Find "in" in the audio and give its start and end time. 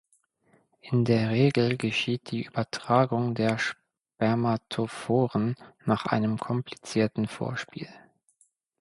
0.79-1.05